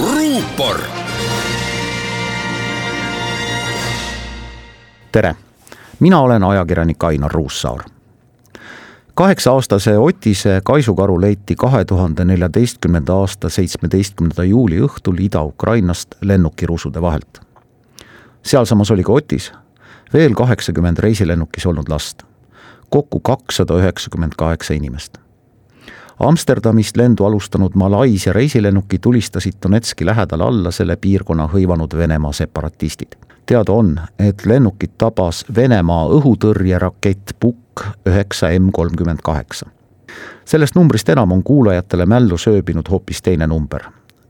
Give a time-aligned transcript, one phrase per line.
[0.00, 0.80] ruupor.
[5.12, 5.34] tere,
[6.00, 7.80] mina olen ajakirjanik Ainar Ruussaar.
[9.14, 17.40] kaheksa-aastase Otise kaisukaru leiti kahe tuhande neljateistkümnenda aasta seitsmeteistkümnenda juuli õhtul Ida-Ukrainast lennukirusude vahelt.
[18.42, 19.52] sealsamas oli ka Otis,
[20.12, 22.22] veel kaheksakümmend reisilennukis olnud last,
[22.90, 25.23] kokku kakssada üheksakümmend kaheksa inimest
[26.20, 33.12] Amsterdamist lendu alustanud Malaisia reisilennuki tulistasid Donetski lähedal alla selle piirkonna hõivanud Venemaa separatistid.
[33.46, 39.66] teada on, et lennukit tabas Venemaa õhutõrjerakett Pukk üheksa M kolmkümmend kaheksa.
[40.44, 43.82] sellest numbrist enam on kuulajatele mällu sööbinud hoopis teine number,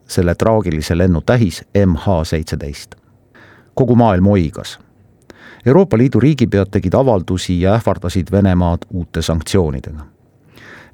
[0.08, 2.94] selle traagilise lennu tähis MH seitseteist.
[3.74, 4.78] kogu maailm oigas
[5.66, 10.13] Euroopa Liidu riigipead tegid avaldusi ja ähvardasid Venemaad uute sanktsioonidega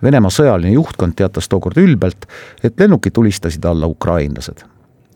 [0.02, 2.24] Venemaa sõjaline juhtkond teatas tookord ülbelt,
[2.64, 4.64] et lennuki tulistasid alla ukrainlased.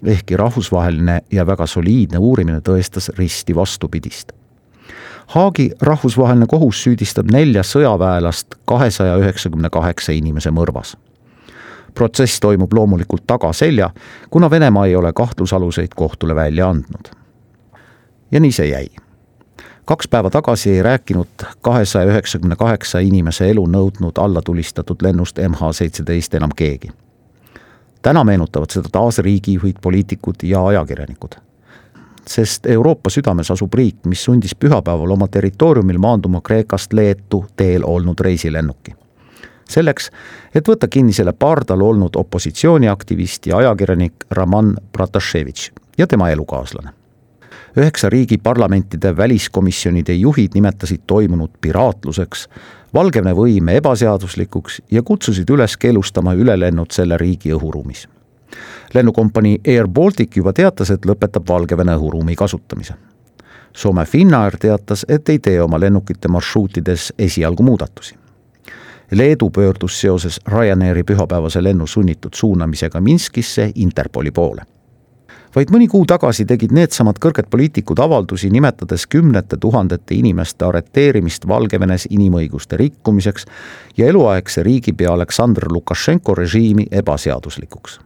[0.04, 4.32] ehkki rahvusvaheline ja väga soliidne uurimine tõestas risti vastupidist.
[5.26, 10.96] Haagi rahvusvaheline kohus süüdistab nelja sõjaväelast kahesaja üheksakümne kaheksa inimese mõrvas.
[11.94, 13.90] protsess toimub loomulikult tagaselja,
[14.30, 17.08] kuna Venemaa ei ole kahtlusaluseid kohtule välja andnud.
[18.30, 18.88] ja nii see jäi
[19.84, 21.26] kaks päeva tagasi ei rääkinud
[21.60, 26.88] kahesaja üheksakümne kaheksa inimese elu nõudnud allatulistatud lennust MH seitseteist enam keegi.
[28.02, 31.34] täna meenutavad seda taas riigijuhid, poliitikud ja ajakirjanikud.
[32.26, 38.20] sest Euroopa südames asub riik, mis sundis pühapäeval oma territooriumil maanduma Kreekast Leetu teel olnud
[38.20, 38.94] reisilennuki
[39.68, 40.10] selleks,
[40.54, 47.03] et võtta kinni selle pardal olnud opositsiooniaktivist ja ajakirjanik Raman Prataševitš ja tema elukaaslane
[47.76, 52.48] üheksa riigi parlamentide väliskomisjonide juhid nimetasid toimunut piraatluseks,
[52.94, 58.08] Valgevene võime ebaseaduslikuks ja kutsusid üles keelustama ülelennud selle riigi õhuruumis.
[58.94, 62.94] lennukompanii Air Baltic juba teatas, et lõpetab Valgevene õhuruumi kasutamise.
[63.76, 68.14] Soome Finnair teatas, et ei tee oma lennukite marsruutides esialgu muudatusi.
[69.10, 74.62] Leedu pöördus seoses Ryanairi pühapäevase lennu sunnitud suunamisega Minskisse Interpoli poole
[75.54, 82.08] vaid mõni kuu tagasi tegid needsamad kõrged poliitikud avaldusi, nimetades kümnete tuhandete inimeste arreteerimist Valgevenes
[82.10, 83.46] inimõiguste rikkumiseks
[83.96, 88.00] ja eluaegse riigipea Aleksandr Lukašenko režiimi ebaseaduslikuks.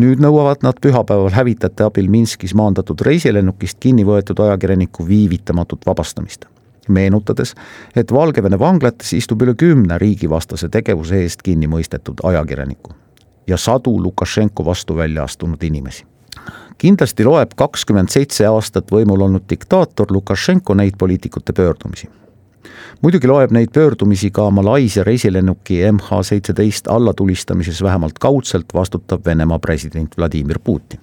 [0.00, 6.46] nüüd nõuavad nad pühapäeval hävitajate abil Minskis maandatud reisilennukist kinni võetud ajakirjaniku viivitamatut vabastamist
[6.88, 7.54] meenutades,
[7.96, 12.94] et Valgevene vanglates istub üle kümne riigivastase tegevuse eest kinni mõistetud ajakirjaniku
[13.46, 16.09] ja sadu Lukašenko vastu välja astunud inimesi
[16.80, 22.08] kindlasti loeb kakskümmend seitse aastat võimul olnud diktaator Lukašenko neid poliitikute pöördumisi.
[23.02, 30.18] muidugi loeb neid pöördumisi ka Malaisia reisilennuki MH seitseteist allatulistamises vähemalt kaudselt vastutav Venemaa president
[30.18, 31.00] Vladimir Putin.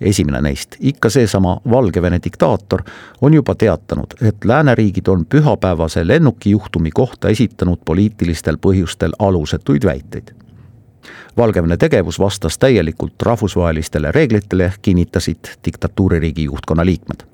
[0.00, 2.82] esimene neist, ikka seesama Valgevene diktaator,
[3.20, 10.43] on juba teatanud, et lääneriigid on pühapäevase lennukijuhtumi kohta esitanud poliitilistel põhjustel alusetuid väiteid
[11.36, 17.26] Valgevene tegevus vastas täielikult rahvusvahelistele reeglitele, kinnitasid diktatuuririigi juhtkonna liikmed.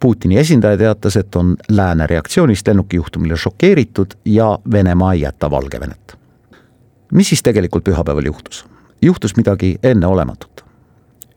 [0.00, 6.18] Putini esindaja teatas, et on lääne reaktsioonist lennukijuhtumile šokeeritud ja Venemaa ei jäta Valgevenet.
[7.12, 8.66] mis siis tegelikult pühapäeval juhtus?
[9.02, 10.64] juhtus midagi enneolematut.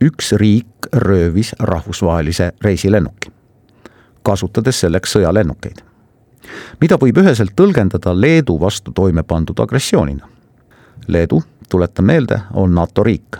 [0.04, 3.32] üks riik röövis rahvusvahelise reisilennuki,
[4.24, 5.84] kasutades selleks sõjalennukeid
[6.82, 10.35] mida võib üheselt tõlgendada Leedu vastu toime pandud agressioonina
[11.08, 13.38] Leedu, tuletan meelde, on NATO riik,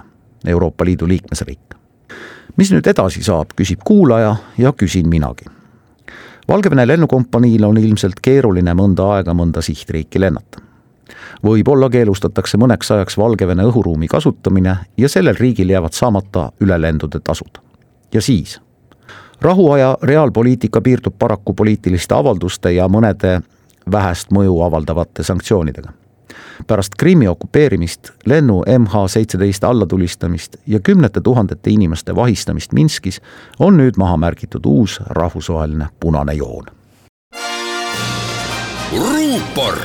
[0.48, 1.60] Euroopa Liidu liikmesriik.
[2.58, 5.46] mis nüüd edasi saab, küsib kuulaja ja küsin minagi.
[6.48, 10.62] Valgevene lennukompaniil on ilmselt keeruline mõnda aega mõnda sihtriiki lennata.
[11.44, 17.58] võib-olla keelustatakse mõneks ajaks Valgevene õhuruumi kasutamine ja sellel riigil jäävad saamata ülelendude tasud.
[18.14, 18.62] ja siis?
[19.42, 23.42] rahuaja reaalpoliitika piirdub paraku poliitiliste avalduste ja mõnede
[23.92, 26.05] vähest mõju avaldavate sanktsioonidega
[26.68, 33.22] pärast Krimmi okupeerimist, lennu MH17 allatulistamist ja kümnete tuhandete inimeste vahistamist Minskis
[33.60, 36.66] on nüüd maha märgitud uus rahvusvaheline punane joon.
[38.98, 39.76] ruupor